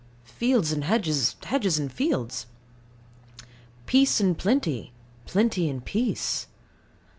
[0.25, 2.47] Fields and hedges, hedges and fields?
[3.85, 4.93] Peace and plenty,
[5.27, 6.47] plenty and peace.